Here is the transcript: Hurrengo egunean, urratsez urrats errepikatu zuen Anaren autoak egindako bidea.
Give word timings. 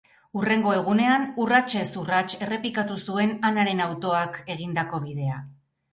Hurrengo 0.37 0.71
egunean, 0.77 1.27
urratsez 1.43 1.83
urrats 2.03 2.37
errepikatu 2.45 2.99
zuen 3.09 3.35
Anaren 3.51 3.85
autoak 3.89 4.41
egindako 4.55 5.03
bidea. 5.09 5.39